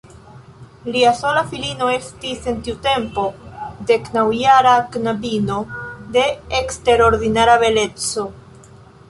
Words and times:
Lia 0.93 1.09
sola 1.17 1.43
filino 1.51 1.89
estis 1.95 2.47
en 2.51 2.57
tiu 2.67 2.75
tempo 2.85 3.25
deknaŭjara 3.93 4.73
knabino 4.97 5.59
de 6.17 6.25
eksterordinara 6.63 7.61
beleco. 7.67 8.27